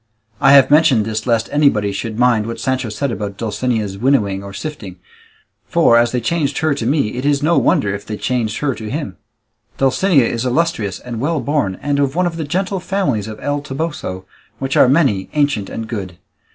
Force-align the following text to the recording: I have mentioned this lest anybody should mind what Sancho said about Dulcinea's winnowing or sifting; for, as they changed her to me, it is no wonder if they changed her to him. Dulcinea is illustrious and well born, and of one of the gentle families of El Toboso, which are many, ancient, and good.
I 0.39 0.53
have 0.53 0.71
mentioned 0.71 1.05
this 1.05 1.27
lest 1.27 1.47
anybody 1.51 1.91
should 1.91 2.17
mind 2.17 2.47
what 2.47 2.59
Sancho 2.59 2.89
said 2.89 3.11
about 3.11 3.37
Dulcinea's 3.37 3.99
winnowing 3.99 4.43
or 4.43 4.51
sifting; 4.51 4.95
for, 5.67 5.95
as 5.95 6.11
they 6.11 6.19
changed 6.19 6.57
her 6.57 6.73
to 6.73 6.87
me, 6.87 7.09
it 7.17 7.23
is 7.23 7.43
no 7.43 7.59
wonder 7.59 7.93
if 7.93 8.03
they 8.07 8.17
changed 8.17 8.57
her 8.61 8.73
to 8.73 8.89
him. 8.89 9.17
Dulcinea 9.77 10.25
is 10.25 10.43
illustrious 10.43 10.99
and 10.99 11.19
well 11.21 11.39
born, 11.39 11.77
and 11.83 11.99
of 11.99 12.15
one 12.15 12.25
of 12.25 12.37
the 12.37 12.45
gentle 12.45 12.79
families 12.79 13.27
of 13.27 13.39
El 13.41 13.61
Toboso, 13.61 14.25
which 14.57 14.75
are 14.75 14.89
many, 14.89 15.29
ancient, 15.33 15.69
and 15.69 15.87
good. 15.87 16.17